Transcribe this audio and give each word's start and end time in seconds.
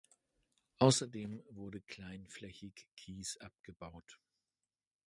Außerdem 0.79 1.43
wurde 1.51 1.79
kleinflächig 1.81 2.87
Kies 2.95 3.37
abgebaut. 3.37 4.17